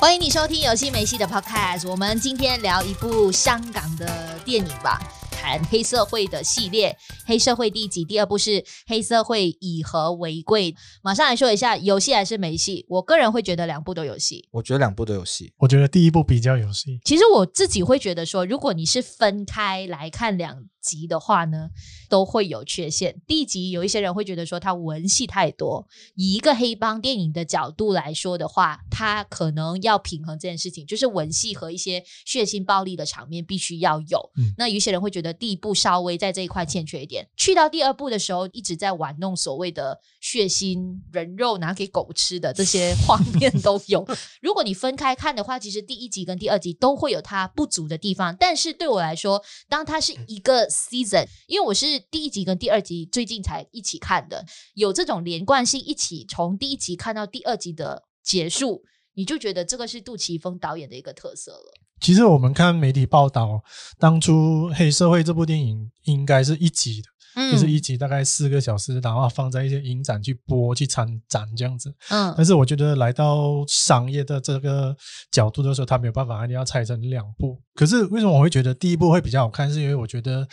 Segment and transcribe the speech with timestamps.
[0.00, 1.88] 欢迎你收听《有戏没戏》的 Podcast。
[1.90, 5.00] 我们今天聊一部香港的电影吧。
[5.32, 10.72] 谈黑社会的系列，黑社会第一集，第二部是黑社会以和为贵。
[11.02, 12.86] 马上来说一下，有戏还是没戏？
[12.88, 14.48] 我个人会觉得两部都有戏。
[14.52, 15.52] 我觉得两部都有戏。
[15.56, 17.00] 我觉得第一部比较有戏。
[17.04, 21.70] 其实我自己会觉得说，如果你是分开来看两集的话呢，
[22.08, 23.20] 都会有缺陷。
[23.26, 25.86] 第一集有一些人会觉得说，它文戏太多。
[26.16, 34.30] 以一个黑帮电影的角度来说的话，它可能要平衡这件事情，就是文戏和一些血腥暴力的场面必须要有。
[34.36, 35.28] 嗯，那有一些人会觉得。
[35.38, 44.04] 第一部稍微在这一块欠缺一点，去到第二部的时候，一直在玩弄所谓的血腥人肉拿给狗吃的这些画 面都有。
[44.40, 48.34] 如果你分开看的话，其实第一集跟第二集都会有它不足的地方。
[48.40, 58.82] 但是对我来说，当它是一个 season，因为我是第一集跟第二集最近才一起看的，有这种连贯性，一起从第一集看到第二集的结束，
[59.14, 61.74] 你就觉得这个是杜琪峰导演的一个特色了。
[62.00, 63.62] 其实我们看媒体报道，
[63.98, 71.94] 当初《黑社会》这部电影应该是一集的，嗯，就是一集大概四个小时，然后放在一些影展去播、去参展这样子。
[72.10, 74.96] 嗯，但是我觉得来到商业的这个
[75.30, 77.62] 角度的时候，他没有办法，一定要拆成两部。
[77.74, 79.72] 可是为什么我会觉得第一部会比较好看？
[79.72, 80.48] 是因为我觉得。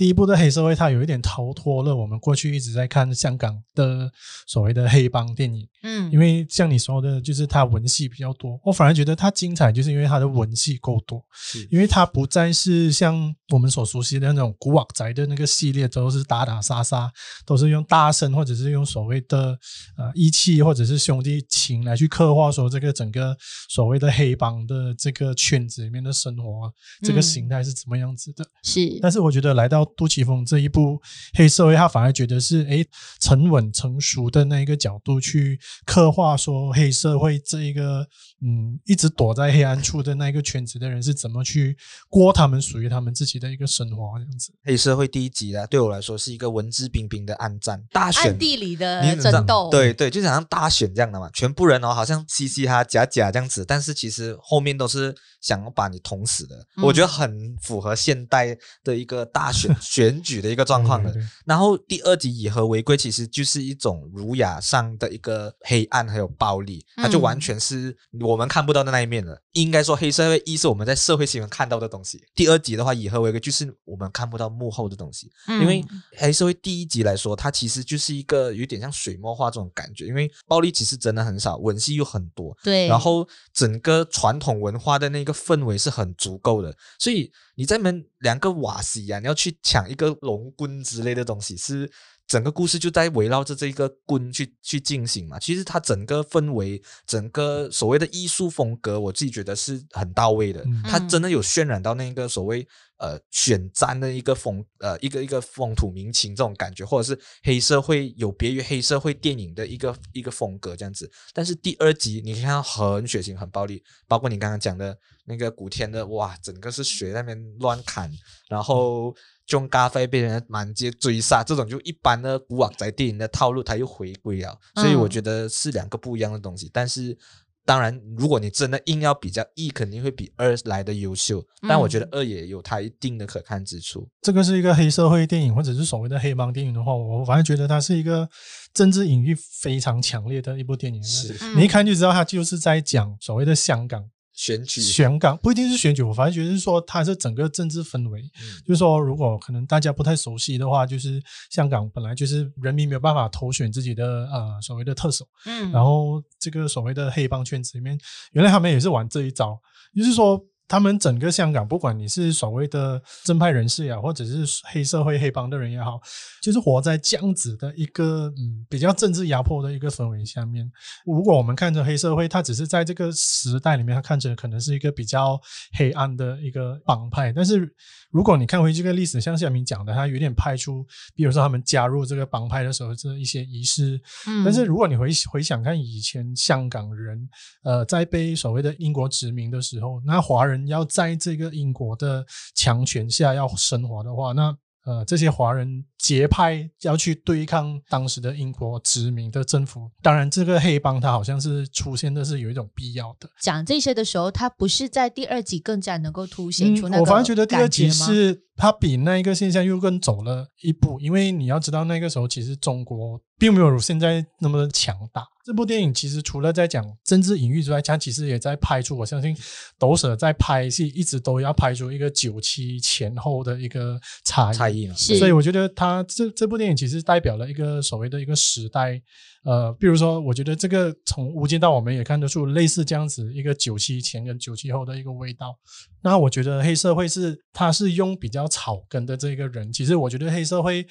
[0.00, 4.10] 第一部的黑社会，它有一点逃脱了我们过去一直在看香港的
[4.46, 5.68] 所谓的黑帮电影。
[5.82, 11.22] 嗯，因为像你说的，就是它文戏比较多，我反而觉得它精彩，就是因为它的文戏够多。
[11.34, 17.12] 是，因为它不再是像我们所熟悉的那种古惑仔的那个系列，都是打打杀杀，
[17.44, 19.58] 都是用大声或者是用所谓的
[19.98, 23.36] 呃义气或者是兄弟情来去刻画说这个整个
[23.68, 28.42] 所谓的黑帮的这个圈子里面的生活，这个形态是怎么样子的。
[28.62, 31.00] 是、嗯，但是我觉得来到杜琪峰这一部
[31.34, 32.86] 黑社会，他反而觉得是诶
[33.20, 38.06] 沉稳成熟的那一个角度去刻画说黑社会这一个
[38.42, 41.76] 嗯一直躲在黑暗处的那一个圈子的人是怎么去
[42.08, 44.52] 过他们属于他们自己的一个生活这样子。
[44.64, 59.70] 黑社会第一集呢，对我来说是一个文质彬彬的暗战大选，暗地里的争斗，对对，就好像大选这样的嘛，全部人哦好像嘻嘻哈假假这样子，但是其实后面都是想要把你捅死的，嗯、我觉得很符合现代的一个大选。
[59.80, 61.14] 选举的一个状况的，
[61.44, 69.40] 然后第二集以和为贵，其实就是一种儒雅上的一个黑暗还有暴力，它就完全是我们看不到的那一面了。
[69.52, 75.30] 应该说黑社会一是我们在社会新闻看到的东西，第二集的话以和为贵就是我们看不到幕后的东西。
[75.48, 75.84] 因为
[76.16, 87.32] 黑社会第一集来说，它其实就是一个有点像水墨画这种感觉，因为暴力其实真的很少，文戏又很多，对，然后整个传统文化的那个氛围是很足够的，所以。
[87.56, 91.92] 你在门两个瓦西呀、你要去抢一个龙棍之类的东西，是
[92.30, 95.36] 整个故事就在围绕着这一个棍去去进行嘛。
[95.40, 100.64] 其实它整个氛围，整个所谓的艺术风格，我自己觉得是很到位的。
[100.84, 102.64] 它真的有渲染到那个所谓。
[103.00, 111.10] 呃，选战的一个风，呃，一个一个风土民情这种感觉，或者是黑社会有别于黑社会电影的一个一个风格这样子。
[111.32, 118.12] 但是第二集你看到很血腥、很暴力，包括你刚刚讲的那个古天乐，哇，整个是血在那边乱砍，
[118.50, 119.16] 然后
[119.50, 124.56] 钟嘉辉被人满街追杀，这种就一般的古惑仔电影的套路，他又回归了。
[124.76, 127.18] 所以我觉得是两个不一样的东西，嗯、但是。
[127.66, 131.44] 当然，如果你真的硬要比较，一肯定会比二来的优秀。
[131.68, 134.00] 但我觉得二也有它一定的可看之处。
[134.00, 134.10] 嗯。
[134.22, 138.28] 这个是一个黑社会电影，或者是所谓的黑帮电影的话，我反而觉得它是一个
[138.72, 141.00] 政治隐喻非常强烈的一部电影。
[141.04, 144.10] 是，你一看就知道它就是在讲所谓的香港。
[144.40, 157.98] 选举，选港不一定是选举，我反正觉得是说它是整个政治氛围，嗯、就是说如果可能大家不太熟悉的话，就是香港本来就是人民没有办法投选自己的呃所谓的特首，嗯，然后这个所谓的黑帮圈子里面，
[158.32, 159.60] 原来他们也是玩这一招，
[159.94, 160.42] 就是说。
[160.70, 166.00] 他们整个香港，不管你是所谓的正派人士呀，或者是黑社会黑帮的人也好，
[166.40, 170.70] 就是活在这样子的一个嗯比较政治压迫的一个氛围下面。
[171.04, 175.40] 如果我们看着黑社会，它只是在这个时代里面，它看着可能是一个比较
[175.76, 177.74] 黑暗的一个帮派，但是。
[178.12, 180.84] 如果你看回这个历史，像夏明讲的，他有点派出，
[181.14, 184.00] 比如说他们加入这个帮派的时候，这一些仪式。
[184.26, 187.28] 嗯，但是如果你回回想看以前香港人，
[187.62, 192.24] 呃，在被所谓的英国殖民的时候，那华人要在这个英国的
[192.54, 194.56] 强权下要生活的话，那。
[194.86, 203.28] 呃，这些华人结派要去对抗当时的英国殖民的政府，当然这个黑帮它好像是出现的是有一种必要的。
[203.42, 215.26] 讲这些的时候，它不是在第二集更加能够凸显出那个、嗯、我反而觉得第二集是它比那一个现象又更走了一步，因为你要知道那个时候其实中国并没有现在那么强大。
[215.50, 219.36] 这部电影其实除了在讲政治隐喻之外，它其实也在拍出，我相信
[219.80, 224.54] 斗舍在拍戏一直都要拍出一个九七前后的一个差异。
[224.54, 229.02] 差异嘛，所以我觉得它这这部电影其实代表了一个所谓的一个时代。
[229.42, 235.58] 呃，比如说，我觉得这个从《无间道》我们也看得出类似这样子一个九七前跟九七后的一个味道。
[236.00, 240.86] 那我觉得黑社会是它是用比较草根的这个人，其实我觉得黑社会。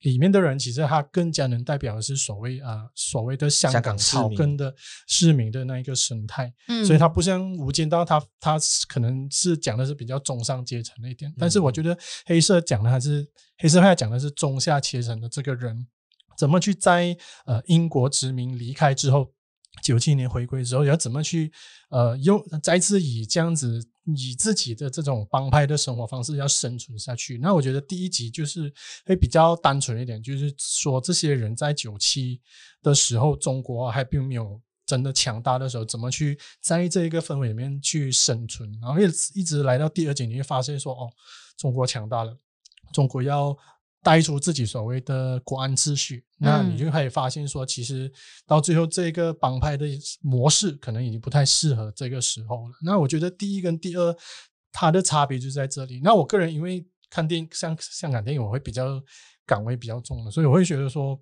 [0.00, 4.74] 里面的人其实他更加能代表的是所谓啊、呃、所谓的香港草根的
[5.06, 13.26] 市民的那一个生态，嗯，所以他不像《无间道》他，他他可能是讲的是比较中上阶层那一点，但是我觉得黑色讲的还是
[13.58, 15.86] 黑色派讲的是中下阶层的这个人
[16.38, 17.14] 怎么去在
[17.44, 19.30] 呃英国殖民离开之后，
[19.82, 21.52] 九七年回归之后要怎么去
[21.90, 23.86] 呃用再次以这样子。
[24.16, 28.72] 以自己的这种帮派的生活方式要生存下去，那我觉得第一集就是
[29.04, 32.40] 会比较单纯一点，就是说这些人在九七
[32.82, 41.08] 的时候，中国还并没有真的强大的时候，怎么去在这一个氛围里面去生存，然后一直一直来到第二集，你会发现说，哦，
[41.56, 42.36] 中国强大了，
[42.92, 43.56] 中国要。
[44.02, 48.10] 带出自己所谓的国安秩序，那你就可以发现说，其实
[48.46, 49.86] 到最后这个帮派的
[50.20, 52.74] 模式可能已经不太适合这个时候了。
[52.82, 54.16] 那我觉得第一跟第二
[54.72, 56.00] 它的差别就在这里。
[56.02, 59.02] 那我个人因为看电影，像香港电影，我会比较
[59.46, 61.20] 岗位比较重的，所以我会觉得说。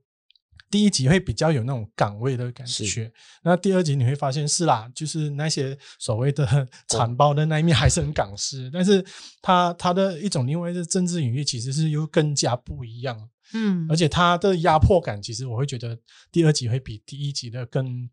[0.70, 3.12] 第一集会比较有那种港味的感觉，
[3.43, 9.05] 那第二集你会发现是啦，就是那些所谓的 残暴的那一面还是很港式，但是
[9.41, 15.99] 它它的一种另外的政治隐喻其实是又更加不一样，嗯，而且它的压迫感其实我会觉得
[16.31, 18.09] 第二集会比第一集的更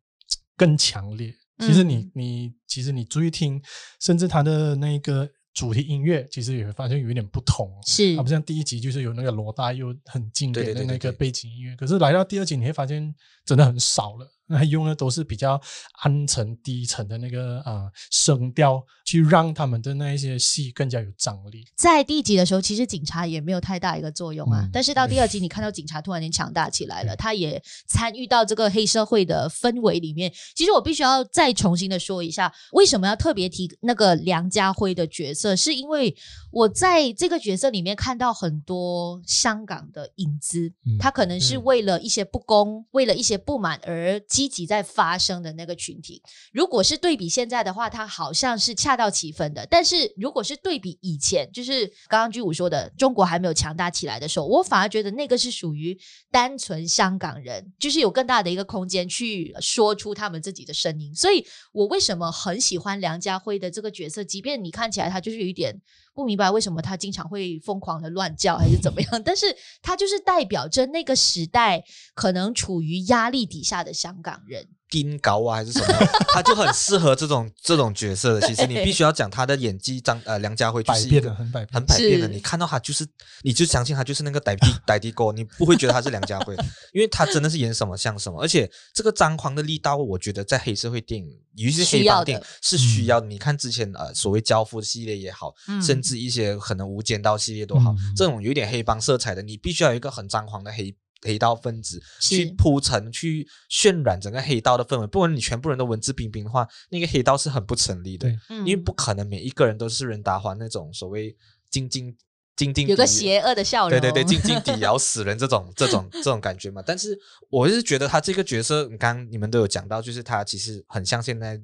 [0.56, 1.36] 更强烈。
[1.60, 3.62] 其实你你其实你注意听，
[4.00, 5.30] 甚至它的那个。
[5.56, 13.16] 主题音乐其实也会发现有一点不同，是，它不像第一集就是有那个罗大佑很经典的那个背景音乐，可是来到第二集你会发现
[13.46, 14.30] 真的很少了。
[14.48, 15.60] 那用的都是比较
[16.04, 21.66] 暗沉低沉的那个啊声调，去让他们的那一些戏更加有张力。
[21.76, 24.62] 在第一集的时候，其实警察也没有太大一个作用啊。
[24.62, 30.32] 嗯、但是到第二集，你看到警察突然间强大起来了，他也参与到这个黑社会的氛围里面。
[30.56, 36.16] 其实我必须要再重新的说一下，为什么要特别提那个梁家辉的角色，是因为
[36.52, 40.72] 我在这个角色里面看到很多香港的影子。
[40.86, 44.22] 嗯、他可能是为了一些不公，嗯、为了一些不满而。
[44.36, 46.22] 积极在发生的那个群体，
[46.52, 49.66] 如果是对比现在的话，它好像是恰到其分的。
[49.72, 55.98] 但是如果是对比以前，就是刚刚居武说的，中国还没有强大起来的时候，我反而觉得那个是属于
[56.30, 61.16] 单纯香港人，就是有更大的一个空间去说出他们自己的声音。
[61.16, 65.80] 所以我为什么很喜欢梁家辉的这个角色，即便你看起来他就是有一点。
[66.16, 69.46] 不明白为什么他经常会疯狂的乱叫还是怎么样， 但是
[69.82, 71.84] 他就是代表着那个时代
[72.16, 74.66] 可能处于压力底下的香港人。
[74.90, 76.08] 金高啊，还是什么？
[76.34, 78.48] 他就很适合这种 这种角色的。
[78.48, 82.28] 其实你必须要讲他的演技，张呃梁家辉就是一个很百很百变的。
[82.28, 83.06] 你看到他就是，
[83.44, 86.56] 你就相信他就是那个呆 地呆地哥，你不会觉得他是梁家辉，
[86.94, 88.42] 因为他真的是演什么像什么。
[88.42, 93.28] 而且这个张狂的力道，我觉得在黑社会电影，尤其是黑帮电影是需要的。
[93.28, 100.96] 你看之前呃所谓教父系列也好，甚至一些可能无间道系列都好，这种有点黑帮色彩的，你必须要有一个很张狂的黑。
[101.22, 108.30] 黑道分子去铺陈、去渲染整个黑道的氛围，不然你全部人都文质彬彬的话，那个黑道是很不成立的。
[108.50, 111.36] 嗯、因为不可能每一个人都是任达华那种所谓
[111.70, 112.16] 静静
[112.56, 116.84] 静静有个邪恶的笑容，对对对，精精底咬死人这种这种这种感觉嘛。
[116.86, 117.18] 但是
[117.50, 121.62] 我是觉得他这个角色，你刚刚你们都有讲到，就是他其实很像现在。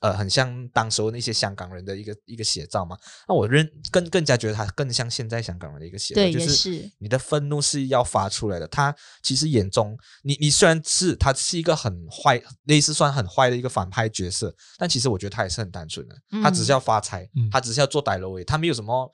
[0.00, 2.96] 呃，很像当时候那些香港人的一个一个写照嘛。
[3.28, 8.66] 那我认更更加觉得他更像现在香港人的一个写照，就是你的愤怒是要发出来的。
[8.68, 16.16] 他其实眼中，你你虽然是他是一个很坏，类似算很坏的一个反派角色，但其实我觉得他也是很单纯的。
[16.42, 19.12] 他只是要发财，嗯、他只是要做歹楼，他没有什么。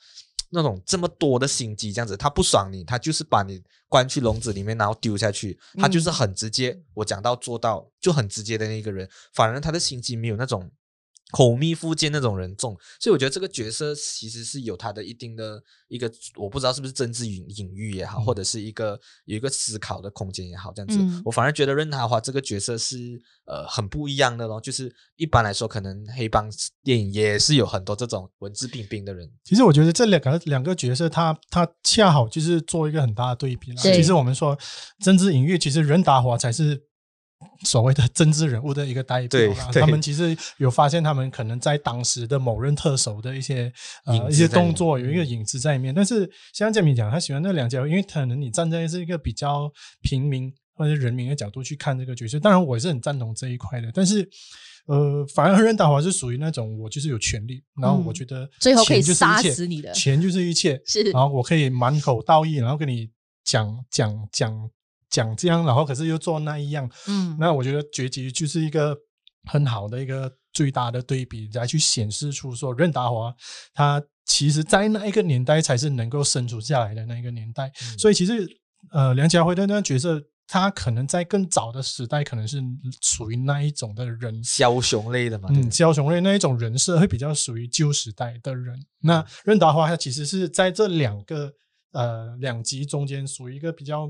[0.50, 10.70] 那种这么多的心机，这样子，他不爽你，他就是把你关去笼子里面，然后丢下去，他就是很直接，嗯、我讲到做到，就很直接的那个人，反而他的心机没有那种。
[11.30, 24.60] 口蜜腹剑那种人重，所以我觉得这个角色其实是有他的一定的一个，我不知道是不是政治隐隐喻也好，嗯、或者是一个有一个思考的空间也好，这样子，嗯、我反而觉得任达华这个角色是呃很不一样的咯。
[24.60, 26.50] 就是一般来说，可能黑帮
[26.82, 29.30] 电影也是有很多这种文质彬彬的人。
[29.44, 33.76] 其实我觉得这两个两个角色他，他他恰好就是做一个很大的对比了。
[33.76, 34.58] 其实我们说
[35.02, 36.89] 政治隐喻，其实任达华才是。
[37.64, 43.72] 所谓的政治人物的一个代表，他们其实有发现，他们可能在当时的某任特首的一些
[44.04, 45.94] 呃一些动作有一个影子在里面。
[45.94, 50.52] 但是像建明讲，他喜欢那两家，因为可能你站在是一个比较平民。
[50.72, 52.40] 或者人民的角度去看这个角色。
[52.40, 53.90] 当然，我也是很赞同这一块的。
[53.92, 54.26] 但是，
[54.86, 63.10] 呃，反而任达华是属于那种我就是有权利，然后我觉得最后可以杀死你的钱就是一切，是，然后我可以满口道义，然后跟你
[63.44, 64.70] 讲讲讲
[65.10, 68.96] 讲这样，然后可是又做那一样，嗯，那我觉得结局就是一个
[69.44, 73.34] 很好的一个最大的对比，来去显示出说任达华
[73.74, 74.02] 他。
[74.26, 77.66] 其实，在那一个年代，才是能够生存下来的那一个年代。
[77.66, 78.46] 嗯、所以，其实，
[78.92, 82.62] 呃，梁家辉的那个角色，他可能在更早的时代，可能是
[83.00, 85.48] 属于那一种的人，枭雄类的嘛。
[85.52, 88.78] 嗯，枭雄类那一种人设，会比较属于旧时代的人。
[88.78, 91.52] 嗯、那任达华，他其实是在这两个
[91.90, 94.08] 呃两极中间，属于一个比较。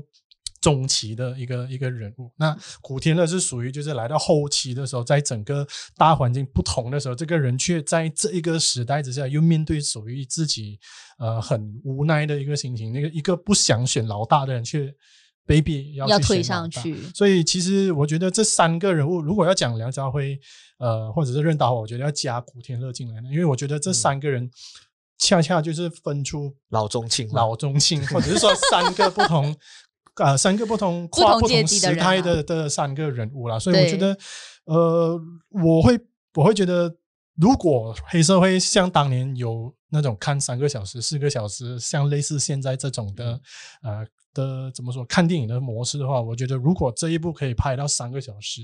[0.61, 10.79] 中期的一个一个人物，那古天乐是属于就是来到后期的时候，在整个大环境不同的时候，这个人却在这一个时代之下，又面对属于自己
[11.17, 12.93] 呃很无奈的一个心情。
[12.93, 14.93] 那个一个不想选老大的人，却
[15.47, 16.95] 被逼要去选老大，要推上去。
[17.15, 20.39] 所以其实我觉得这三个人物，如果要讲梁家辉，
[20.77, 24.47] 呃，或者是任达华，我觉得要加古天乐进来呢，因为我觉得这三个人
[25.17, 29.55] 恰恰就是分出老中青、老中青，或者是说三个不同。
[30.15, 34.17] 啊，三个不同跨不同时代的的三个人物啦，所以我觉得，
[34.65, 35.99] 呃，我会
[36.33, 36.93] 我会觉得，
[37.35, 43.39] 如果黑社会像当年有那种看三个小时、四个小时，像类似现在这种的，
[43.83, 48.61] 呃的怎么说看电影的模式的话，我觉得如果这一部可以拍到三个小时，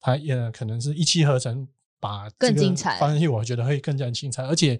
[0.00, 1.66] 它也可能是一气呵成，
[2.00, 4.78] 把更精彩放进去，我觉得会更加精彩，而且。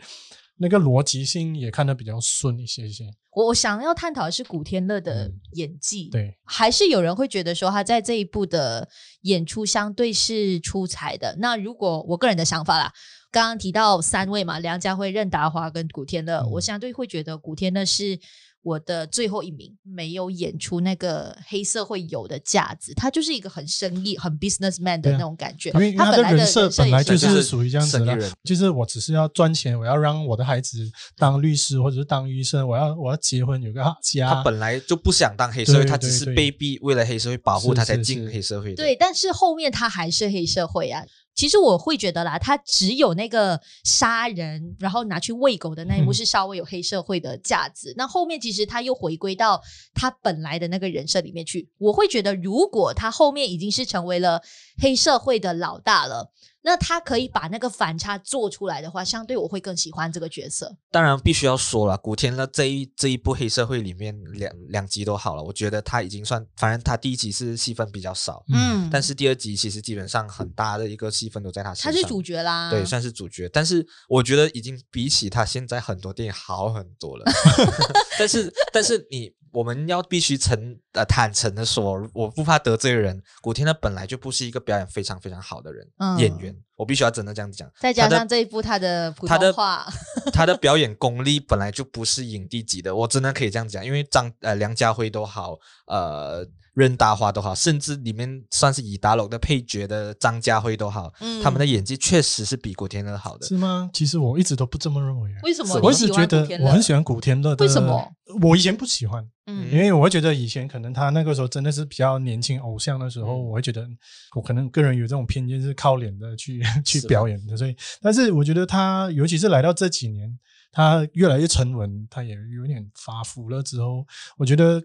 [0.57, 3.05] 那个逻辑性也看得比较顺一些些。
[3.33, 8.89] 我我想要探讨的是古天乐的演技，嗯、对，还是有人会觉得说他在这一部的
[9.23, 11.37] 演出相对是出彩的。
[11.39, 12.93] 那如果我个人的想法啦，
[13.31, 18.19] 刚刚提到三位嘛，梁家辉、任达华跟古天乐，嗯、我相对会觉得古天乐是。
[18.65, 25.71] 我的最后一名没有演出那个黑社会有的架子，他就是一个很生意、很 businessman 的那种感觉。
[25.75, 34.31] 因为他的人设本来就是属于这样子的，就是我只是要赚钱，我要让我的孩子当律师或者是当医生，我要我要结婚有个家。
[34.31, 38.75] 他本来就不想当黑社会，他只是被逼为了黑社会保护他才进黑社会。
[38.75, 41.05] 对，但是后面他还是黑社会啊。
[41.35, 47.91] 其实我会觉得啦，他只有那个杀人，然后拿去喂狗的那一幕是稍微有黑社会的架子。
[47.93, 49.61] 嗯、那后面其实他又回归到
[49.95, 51.69] 他本来的那个人设里面去。
[51.79, 54.41] 我会觉得，如果他后面已经是成为了
[54.81, 56.31] 黑社会的老大了。
[56.67, 60.75] 那他可以把那个反差做出来的话，相对我会更喜欢这个角色。
[60.91, 73.47] 当然，必须要说了，古天乐这一这一部黑社会里面两两集都好了，我觉得他已经算，反正他第一集是戏份比较少，嗯，但是第二集其实基本上很大的一个戏份都在他身上，他是主角啦，对，算是主角。
[73.51, 77.25] 但是我觉得已经比起他现在很多电影好很多了。
[78.19, 79.31] 但是，但是你。
[79.55, 83.23] 我们要必须诚呃坦诚的说，我不怕得罪人。
[83.41, 87.71] 古天乐本来就不是一个表演非常非常好的人，嗯、演员，我必须要真的这样子讲。
[87.81, 93.85] 再加上这一部他的普通话，他的，他的表演功力本来就不是影帝级的，我真的可以这样讲。
[93.85, 96.47] 因为张呃梁家辉都好，呃。
[96.75, 103.47] 任达华都好，甚至里面算是以达龙的配角的张家辉都好，嗯，他们的演技确实是比古天乐好的。
[103.47, 103.89] 是吗？
[103.93, 105.31] 其实我一直都不这么认为。
[105.45, 105.79] 为什么？
[105.81, 107.65] 我一直觉得我很喜欢古天乐的。
[107.65, 108.05] 为什么？
[108.43, 113.87] 我以前不喜欢，嗯，因为我会觉得以前可能他那个时候真的是比较年轻偶像的时候，嗯、我会觉得
[114.35, 117.57] 我可能个人有这种偏见，是靠脸的去 去表演的。
[117.57, 120.39] 所以，但是我觉得他，尤其是来到这几年，
[120.73, 124.07] 他越来越沉稳，他也有点发福了之后，
[124.39, 124.83] 我觉得。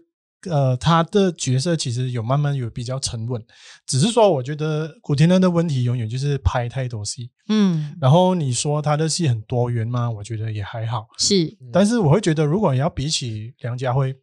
[0.48, 3.44] 呃，他的角色其实有慢慢有比较沉稳，
[3.86, 10.10] 只是说我觉得古天乐的问题永远就是拍太多戏，嗯，然后你说他的戏很多元吗？
[10.10, 14.16] 我觉得也还好，是，但是我会觉得如果你要比起梁家辉，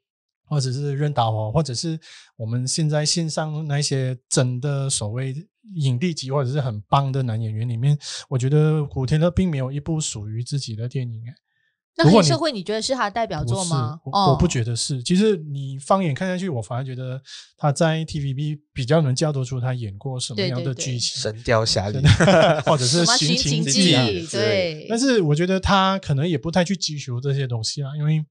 [0.47, 1.99] 或者是任达华，或者是
[2.35, 5.35] 我们现在线上那些真的所谓
[5.75, 7.97] 影帝级或者是很棒的男演员里面，
[8.29, 11.23] 我觉得古天乐并没有一部属于自己的电影。
[11.99, 13.99] 那黑社会你觉得是他的代表作吗？
[14.05, 15.01] 我，我不觉得是。
[15.01, 17.19] 其实你放眼看下去，我反而觉得
[17.57, 21.97] 他在 TVB 比较能叫得出他演过什么样的剧情，对对对，《神雕侠侣》
[22.69, 23.95] 或者是《寻秦记》。
[24.31, 28.23] 对，但是我觉得他可能也不太去追求这些东西啊，因为。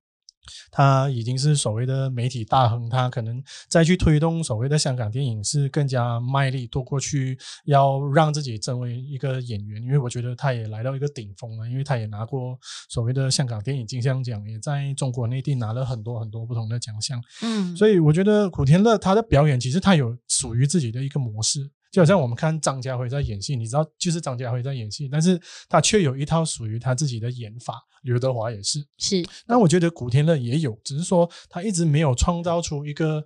[0.70, 9.82] 他已经是所谓的媒体大亨，他可能再去推动所谓的香港电影是更加卖力，多过去要让自己成为一个演员。
[9.82, 17.22] 因为我觉得他也来到一个顶峰了，因为他也拿过所谓的香港电影金像奖，也在中国内地拿了很多很多不同的奖项。
[17.42, 21.70] 嗯，所以我觉得古天乐他的表演其实他有属于自己的一个模式。
[21.92, 27.82] 就好像我们看张家辉在演戏，你知道，就是张家辉在演戏，但是他却有一套属于他自己的演法。
[28.02, 29.26] 刘德华也是，是。
[29.46, 33.24] 那我觉得古天乐也有，只是说他一直没有创造出一个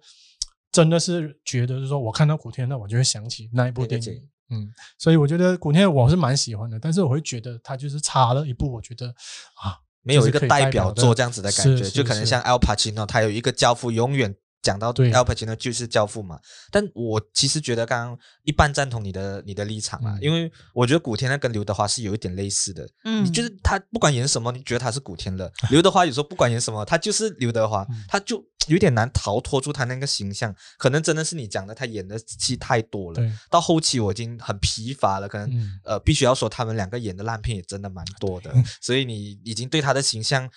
[0.73, 4.29] 真的是觉得，就是说我看到古天乐，我就会想起那一部电影。
[4.49, 14.35] 嗯，所以我觉得古天乐我是蛮喜欢的，但是我会觉得他就是差了一部，我觉得啊，没有一个代表作这样子的感觉，就可能像 Al Pacino，他有一个教父，永远。
[14.63, 16.39] 讲到 Al Pacino 就是教父嘛，
[16.71, 40.51] 但我其实觉得刚刚一半赞同你的你的立场啊，嗯、因为我觉得古天乐跟刘德华是有一点类似的，嗯，你就是他不管演什么，你觉得他是古天乐，刘德华有时候不管演什么，他就是刘德华，嗯、他就有点难逃脱出他那个形象，可能真的是你讲的，他演的戏太多了，到后期我已经很疲乏了，可能、嗯、呃必须要说他们两个演的烂片也真的蛮多的，嗯、所以你已经对他的形象。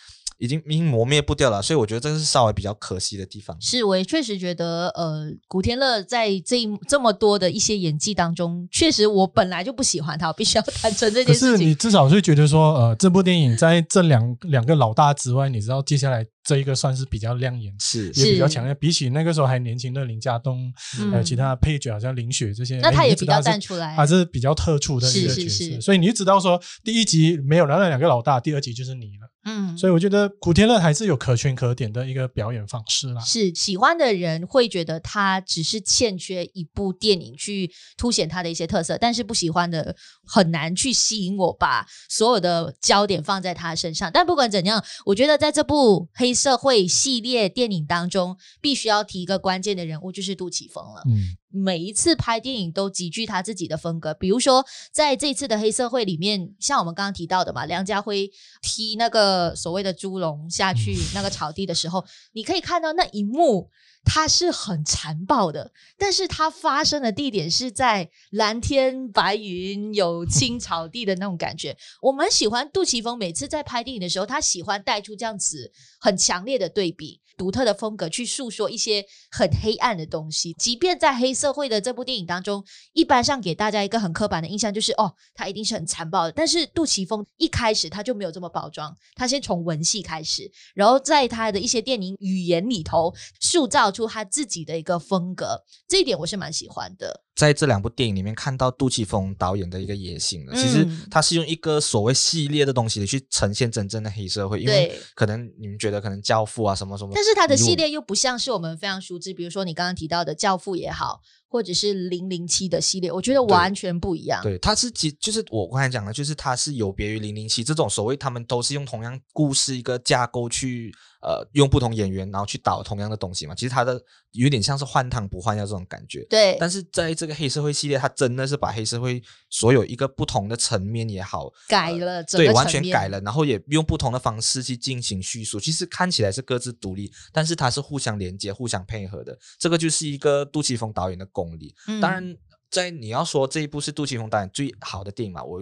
[0.44, 3.56] 已经已经磨灭不掉了，所以我觉得这是稍微比较可惜的地方。
[3.62, 11.52] 是，我也确实觉得，呃，古天乐在这一这么多的一些演技当中，确实我本来就不喜欢他，我必须要 坦诚这件事情。
[11.52, 16.26] 可是你至少是觉得说，呃，这部电影在这两两个老大之外，你知道接下来。
[16.46, 18.76] 这一个算是比较亮眼，是也比较强烈。
[18.76, 20.70] 比起那个时候还年轻的林家栋，
[21.10, 25.80] 还有其他配角，好像林雪这些，那他也比较站出来，还是比较特殊的一个角色。
[25.80, 29.30] 所以你就知道说，第一集没有了那两个老大，第二集就是你了。
[29.46, 33.22] 嗯，所以我觉得古天乐还是有可圈可点的一个表演方式啦。
[33.22, 39.96] 是喜欢的人会觉得他只是欠缺一部电影去凸显他的一些特色，但是不喜欢的
[40.26, 44.12] 很难去吸引我，把所有的焦点放在他身上。
[44.14, 46.32] 但不管怎样，我觉得在这部黑。
[46.44, 51.02] 社会系列电影当中，必须要提一个关键的人物，就是杜琪峰了。
[51.08, 54.14] 嗯，每一次拍电影都极具他自己的风格。
[54.16, 58.32] 比如说，在这次的黑社会里面，像我们刚刚提到的嘛，梁家辉
[58.62, 63.70] 踢那个所谓的猪笼下去那个草地的时候，嗯、你可以看到那一幕。
[64.06, 71.76] 它是很残暴的，但是它发生的地点是在蓝天白云、有青草地的那种感觉。
[72.02, 77.22] 我们喜欢杜琪峰，每次在拍电影的时候，他喜欢带出这样子很强烈的对比。
[77.36, 86.32] 独特的风格去诉说一些很黑暗的东西，即便在黑社会的这部电影当中，一般上给大家一个很刻板的印象就是哦，他一定是很残暴的。
[86.32, 97.24] 但是杜琪峰一开始他就没有这么包装，他先从文戏开始，然后在他的一些电影语言里头塑造出他自己的一个风格，这一点我是蛮喜欢的。
[97.36, 100.54] 在这两部电影里面看到杜琪峰导演的一个野心了。
[100.56, 114.42] 其实他是用一个所谓系列的东西去呈现真正的黑社会，因为可能你们觉得可能教父啊什么什么，但是他的系列又不像是我们非常熟知，比如说你刚刚提到的教父也好，或者是零零七的系列，我觉得完全不一样。
[114.44, 120.94] 对，他是其就是我刚才讲的，就是他是有别于零零七这种所谓他们都是用同样故事一个架构去。
[121.26, 123.98] 呃，用不同演员，然后去导同样的东西嘛，其实他的
[124.34, 126.22] 有点像是换汤不换药这种感觉。
[126.30, 126.58] 对。
[126.60, 135.60] 但是在这个黑社会系列，它真的是把黑社会所有一个不同的层面也好，改了，呃、对，完全改了，然后也用不同的方式去进行叙述。
[135.60, 139.38] 其实看起来是各自独立，但是它是互相连接、互相配合的。
[139.58, 141.74] 这个就是一个杜琪峰导演的功力。
[141.88, 142.36] 嗯、当然，
[142.70, 145.62] 在你要说这一部是杜琪峰导演最好的电影嘛，我。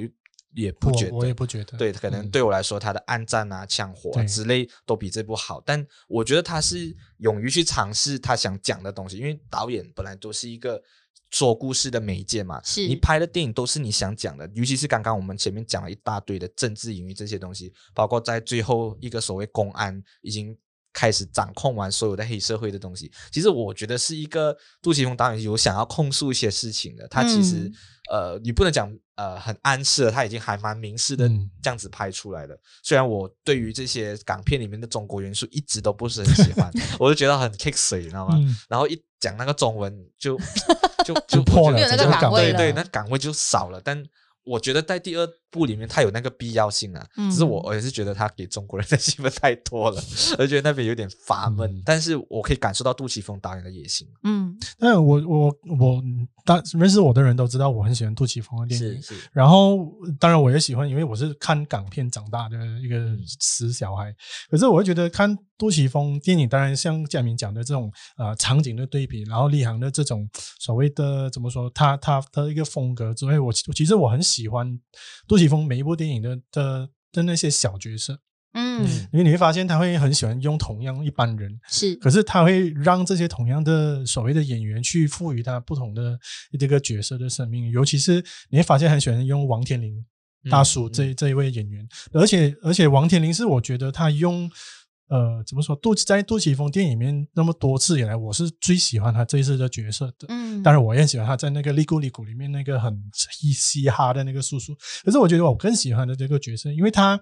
[0.54, 1.78] 也不觉得，我也不觉得。
[1.78, 5.63] 对，可能对我来说，他的暗战啊、枪火啊之类都比这部好。
[5.65, 10.84] 但我觉得他是勇于去尝试他想讲的东西，因为导演本来都是一个
[11.32, 12.62] 说故事的媒介嘛。
[12.63, 20.56] 是你拍的电影都是你想讲的，尤其是刚刚我们前面讲了一大堆的政治隐喻这些东西，包括在最后一个所谓公安已经
[20.94, 23.12] 开始掌控完所有的黑社会的东西。
[23.32, 27.08] 其实我觉得是一个杜琪峰导演有想要控诉一些事情的。
[27.08, 27.72] 他其实、
[28.12, 28.96] 嗯、呃，你不能讲。
[29.22, 31.30] 呃，很暗示了，他已经还蛮明示的
[31.62, 32.56] 这样子拍出来了。
[32.56, 38.34] 嗯、虽然我对于这些港片里面的中国元素一直都不是很喜欢， 我就觉得很 kick 水，你知道吗？
[38.40, 40.36] 嗯、然后一讲那个中文就
[41.06, 43.80] 就就，破了，没有那个港味了，对对，那岗位就少了。
[43.84, 44.04] 但
[44.44, 47.06] 我觉得在第二部里面，它有那个必要性啊。
[47.18, 50.02] 嗯、只是我我也是觉得他给中国人的戏份太多了，
[50.40, 51.70] 我觉得那边有点乏闷。
[51.70, 54.08] 嗯、但是我可以感受到杜琪峰导演的野心。
[54.24, 56.02] 嗯，但我我我。
[56.44, 59.30] 当认识我的人都知道我很喜欢杜琪峰的电影，是是。
[59.32, 59.78] 然后
[60.20, 64.12] 当然我也喜欢，因为我是看港片长大的一个死小孩。
[64.50, 70.28] 可是我会觉得看杜琪峰电影，当然像佳明讲的这种呃场景的对比，然后立行的这种
[70.60, 74.80] 所谓的怎么说，他他的一个风格之外，我其实我很喜欢
[75.28, 78.20] 杜琪峰每一部电影的的的那些小角色。
[78.54, 86.20] 嗯，因为你会发现他会很喜欢用同样一般人，是，可是他会让这些同样的所谓的演员去赋予他不同的
[86.60, 90.06] 这个角色的生命，尤其是你会发现很喜欢用王天林
[90.50, 94.52] 大叔这、嗯、这一位演员，而且而且王天林是我觉得他用
[95.12, 107.19] 呃怎么说杜在杜琪峰电影里面那么多次以来，我是最喜欢他这一次的角色的，嗯，当然我也喜欢他在那个利古利古里面那个很嘻嘻哈的那个叔叔，可是我觉得我更喜欢的这个角色，因为他。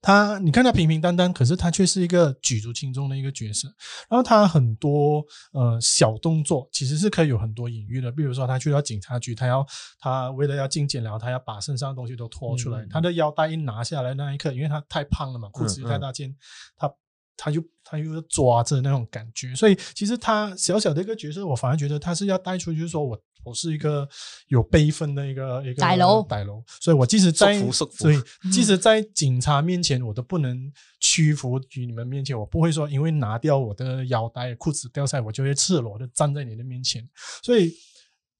[0.00, 3.68] 他，你看他平平淡淡，可是他却是一个举足轻重的一个角色。
[4.08, 8.10] 然后他很多呃小动作，其实是可以有很多隐喻的。
[8.12, 9.66] 比如说，他去到警察局，他要
[9.98, 12.80] 他为了要进检寮，他要把身上的东西都脱出来。
[12.82, 16.36] 嗯、他的腰带一拿下来那一刻，因为他太胖了嘛，裤子又太大件，嗯嗯、
[16.76, 16.94] 他
[17.36, 19.54] 他就他又抓着那种感觉。
[19.54, 23.20] 所以其实他小小的一个角色，我反而觉得他是要带出，就是说我。
[23.44, 24.08] 我是一个
[24.48, 27.56] 有辈分的一个一个歹楼歹楼，所以我即使在
[27.92, 28.20] 所以
[28.50, 30.58] 即使在警察面前，我都不能
[30.98, 32.36] 屈服于你们面前。
[32.36, 37.08] 我不会说因为拿掉我的腰带、裤子掉下来，我就会赤裸的站在你的面前。
[37.40, 37.72] 所以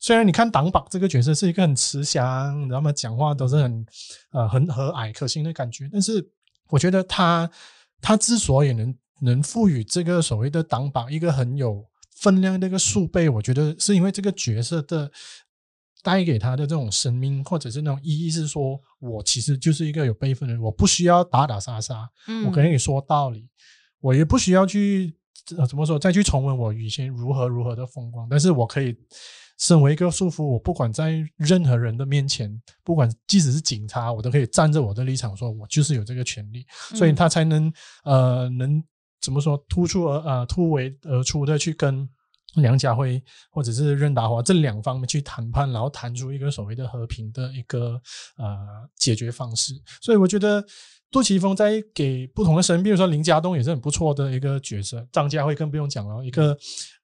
[0.01, 3.87] 虽然你看党绑这个角色是一个很慈祥，然后讲话都是很
[4.33, 6.29] 呃很和蔼可亲的感觉，但是
[6.69, 7.49] 我觉得他
[8.01, 11.87] 他之所以能能赋予这个所谓的党绑一个很有。
[12.19, 15.13] 分量的一个数倍，我觉得是因为这个角色的
[16.03, 23.47] 带给他的这种生命，或者是那种意义，是说我其实就是一个有辈分的人，我不需要打打杀杀，嗯，我跟你说道理，
[24.01, 25.15] 我也不需要去
[25.69, 28.97] 怎么说再去重温我以前如何如何的风光，但是我可以
[29.59, 32.51] 身为一个束缚，我不管在任何人的面前，
[32.85, 37.73] 不管即使是警察，我都可以站着我的立场，说我就是有这个权利，所以他才能
[38.05, 38.83] 呃能。
[39.19, 42.09] 怎么说突出而呃突围而出的去跟
[42.57, 48.01] 梁家辉或者是任达华这两方面去谈判，然后谈出一个所谓的和平的一个
[48.37, 48.57] 呃
[48.97, 49.73] 解决方式。
[50.01, 50.64] 所以我觉得
[51.11, 56.57] 杜琪峰在给不同的神，比如说林家栋也是很不错的一个角色，张家辉更不用讲了，一个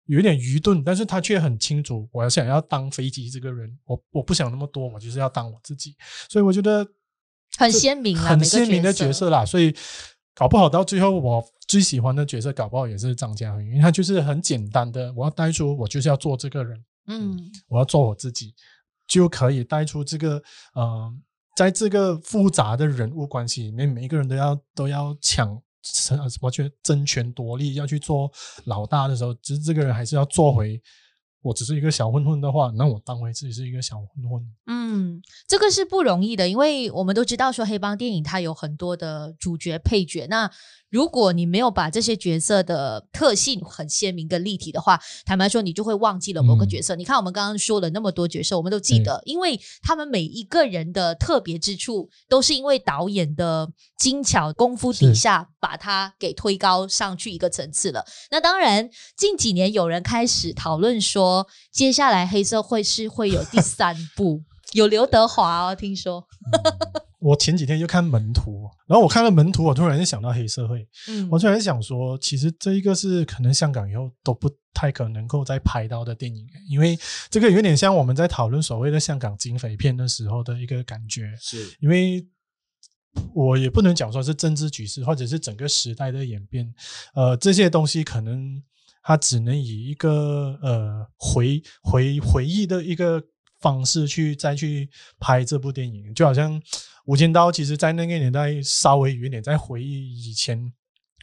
[0.06, 5.96] 有点愚钝，但是他却很清楚，我要想要当飞机这个人，我我不想那么多，我就是要当我自己。
[6.28, 6.86] 所以我觉得
[7.56, 9.44] 很鲜明啊，很鲜明的角色啦。
[9.44, 9.74] 所以
[10.34, 11.44] 搞不好到最后我。
[11.68, 18.52] 最喜欢的角色，搞不好也是张家辉，因为他就是很简单的，我要带出我就是要做这个人，嗯，我要做我自己，
[19.06, 20.42] 就可以带出这个，
[20.74, 21.10] 呃，
[21.56, 28.30] 在这个复杂的人物关系里面，每一个人都要都要抢，什么去争权夺利，要去做
[28.64, 30.80] 老大的时候，其实这个人还是要做回。
[31.42, 34.54] 我只是一个小混混的话，那我当回自己是一个小混混。
[34.66, 34.81] 嗯，
[35.46, 40.26] 这个是不容易的，因为我们都知道说黑帮电影它有很多的主角配角。
[40.28, 40.50] 那
[40.90, 46.94] 如果你没有把这些角色的特性很鲜明跟立体的话，坦白说，你就会忘记了某个角色。
[46.94, 58.04] 嗯、你看我们刚刚说了那么多角色，我们都记得，因为他们每一个人的特别之处，都是因为导演的精巧功夫底下，把它给推高上去一个层次了。
[58.30, 61.46] 那当然，近几年有人开始讨论说。
[61.72, 66.26] 接下来黑社会是会有第三部，有刘德华哦，听说。
[66.52, 70.86] 嗯、 我前几天就看门徒，然后我看了门徒，我突然就想到黑社会。
[71.08, 76.98] 嗯，我突然想说，其实这一个是可能香港以后都不太可能够再拍到的电影，因为
[77.30, 81.34] 这个有点像我们在讨论所谓的香港警匪片的时候的一个感觉。
[81.40, 82.26] 是因为
[83.34, 86.74] 我也不能讲说是政治局势，或者是整个时代的演变，
[87.14, 88.62] 呃，这些东西可能。
[89.04, 93.20] 它只能以一个呃回回回忆的一个
[93.62, 96.60] 方式去再去拍这部电影，就好像
[97.06, 100.70] 《无间道》，其实在那个年代稍微有一点在回忆以前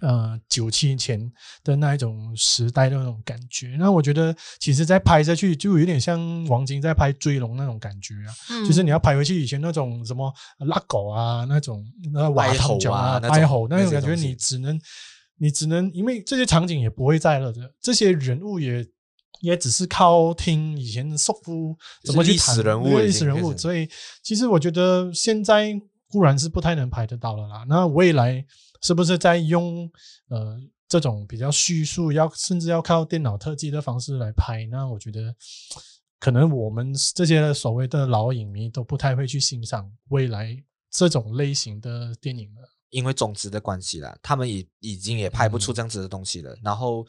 [0.02, 1.32] 呃九七前
[1.64, 3.76] 的那一种时代的那种感觉。
[3.78, 14.80] 那我觉得，其实再拍下去就有点像王晶在拍《追龙》那种感觉啊，嗯、就是你要拍回去以前那种什么拉狗啊那种那瓦头啊、哀吼那种感觉，你只能。
[15.42, 18.86] 你只能因为这些场景也不会在了的，这些人物也
[19.40, 23.58] 也只是靠听以前的叔父怎么去谈历史人物，历史人物。
[23.58, 23.90] 所以
[24.22, 25.74] 其实我觉得现在
[26.08, 27.66] 固然是不太能拍得到了啦。
[27.68, 28.46] 那未来
[28.82, 29.90] 是不是在用
[30.30, 34.66] 呃这种比较叙述，要甚至要靠电脑特技的方式来拍？
[34.72, 35.36] 那我觉得
[36.20, 40.58] 可能我们这些所谓的老影迷都不太会去欣赏未来
[40.92, 42.62] 这种类型的电影了。
[42.90, 46.52] 因为种子的关系啦，他们也已经也拍不出这样子的东西了。
[46.56, 47.06] 嗯、然后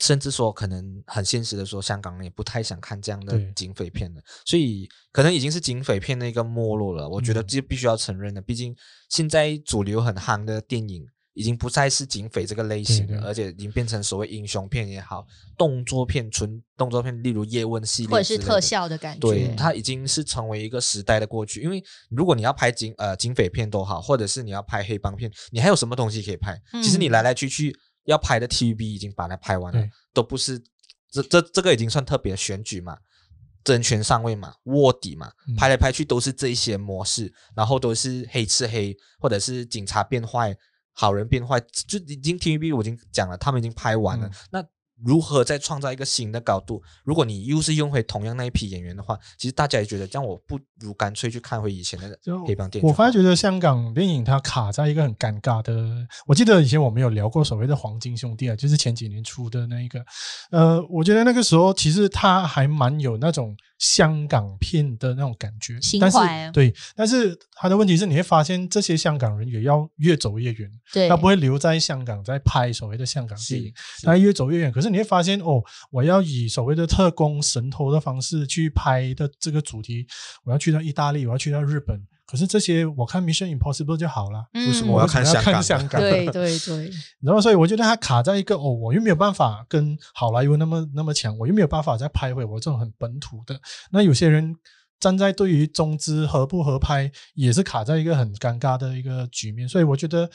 [0.00, 4.20] 甚至说，可能很现实的说，香港人也不太想看这样的警匪片了。
[4.44, 7.08] 所以可能已经是警匪片的一个没落了。
[7.08, 8.74] 我觉得这必须要承认的，嗯、毕竟
[9.08, 11.06] 现在主流很夯的电影。
[11.32, 15.24] 已经不再是警匪这个类型了，对对，而且已经变成所谓英雄片也好，
[15.56, 19.20] 动作片、纯动作片，例如叶问系列，或者是特效的感觉。
[19.20, 21.62] 对，它已经是成为一个时代的过去。
[21.62, 26.60] 因为如果你要拍警呃警匪片都好，或者是你要拍黑帮片，你还有什么东西可以拍？
[26.72, 27.74] 嗯、其实你来来去去
[28.10, 30.62] 要拍的 TVB 已经把它拍完了，都不是
[31.10, 32.98] 这这这个已经算特别的选举嘛，
[33.64, 40.56] 争权上位嘛，卧底嘛，拍来拍去都是这一些模式，嗯、然后都是黑吃黑，或者是警察变坏。
[40.92, 44.26] 好人变坏，就已经 TVB 我已经讲了，他们已经拍完了。
[44.26, 44.64] 嗯、那
[45.04, 46.82] 如何再创造一个新的高度？
[47.04, 52.88] 如果你又是用回同样那一批演员的话，其实大家也觉得，这样我不如干脆去看回以前的黑帮电影。
[52.88, 56.06] 我反而觉得香港电影它卡在一个很尴尬的。
[56.26, 60.04] 我记得以前我们有聊过所谓的黄金兄弟啊，就是前几年出的那一个。
[60.50, 66.18] 呃，我觉得那个时候其实它还蛮有那种香港片的那种感觉，但是
[66.52, 74.70] 对，但是他的问题是，你会发现这些香港人也要越走越远，对，他不会留在香港再拍所谓的香港电影，他越走越远。
[74.70, 80.06] 可是你会发现，哦，我要以所谓的特工神偷的方式去拍的这个主题，
[80.44, 81.98] 我要去到意大利，我要去到日本。
[82.30, 85.60] 可是这些我看 Mission Impossible 就好了，为什么我要看香港？
[85.60, 86.90] 香港对对对，
[87.20, 93.60] 然后所以我觉得它卡在一个哦，我又没有办法跟好莱坞那么那么强，我又没有办法再拍回我这种很本土的。
[93.90, 94.54] 那有些人
[95.00, 99.68] 站在对于中资合不合拍，也是卡在一个很尴尬的一个局面。
[99.68, 100.30] 所以我觉得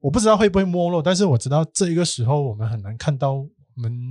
[0.00, 4.10] 我不知道会不会没落，但是我知道这一个时候我们很难看到我们。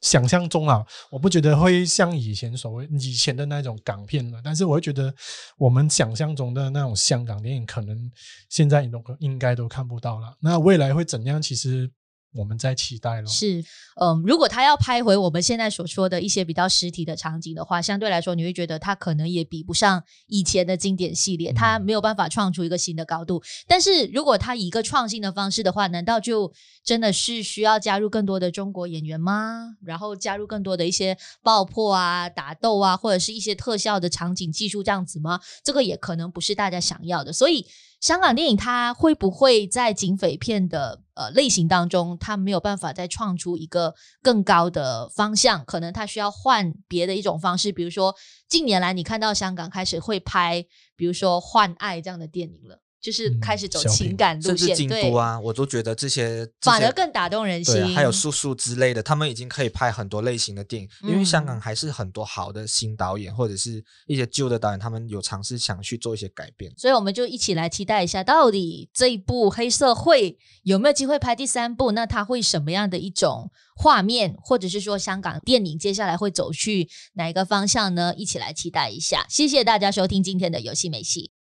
[0.00, 5.12] 想象中啊，我不觉得会像以前所谓以前的那种港片了，但是我会觉得
[5.56, 8.10] 我们想象中的那种香港电影，可能
[8.48, 10.34] 现在都应该都看不到了。
[10.40, 11.40] 那未来会怎样？
[11.42, 11.90] 其实。
[12.34, 13.26] 我们在期待了。
[13.26, 13.64] 是，
[14.00, 23.42] 嗯，如果他要拍回我们现在所说的一些比较实体的场景的话，相对来说，你会觉得他可能也比不上以前的经典系列，他没有办法创出一个新的高度。
[23.66, 26.52] 但是如果他以一个创新的方式的话，难道就
[26.84, 29.74] 真的是需要加入更多的中国演员吗？
[29.82, 35.40] 然后加入更多的一些爆破啊、打斗啊，或者是一些特效的场景技术这样子吗？
[35.64, 37.66] 这个也可能不是大家想要的，所以。
[38.00, 45.64] 香港电影它会不会在警匪片的呃类型当中，它没有办法再创出一个更高的方向？
[45.64, 48.14] 可能它需要换别的一种方式，比如说
[48.48, 50.64] 近年来你看到香港开始会拍，
[50.96, 52.80] 比如说《换爱》这样的电影了。
[53.00, 57.94] 就是开始走情感路线，甚至京都啊，我都觉得这些，这些反而更打动人心。
[57.94, 66.72] 还有叔叔之类的，他们已经可以拍很多类型的电影，嗯、因为香港还是很多好的新导演或者是一些旧的导演，他们有尝试想去做一些改变。
[66.76, 71.92] 所以我们就一起来期待一下，到底这一部黑社会有没有机会拍第三部？
[71.92, 78.12] 那它会什么样的一种画面，或者是说香港电影接下来会走去哪一个方向呢？
[78.16, 79.24] 一起来期待一下。
[79.28, 81.30] 谢谢大家收听今天的游戏美戏。